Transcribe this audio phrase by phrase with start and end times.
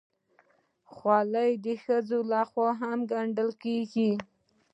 [0.93, 4.11] خولۍ د ښځو لخوا هم ګنډل کېږي.